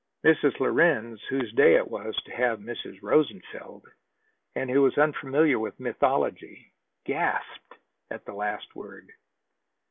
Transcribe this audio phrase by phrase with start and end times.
[0.25, 0.59] Mrs.
[0.59, 3.03] Lorenz, whose day it was to have Mrs.
[3.03, 3.85] Rosenfeld,
[4.55, 6.73] and who was unfamiliar with mythology,
[7.05, 7.77] gasped
[8.09, 9.11] at the last word.